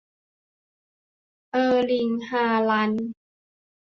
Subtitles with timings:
[1.51, 3.09] เออร์ลิ่ง ฮาลันด์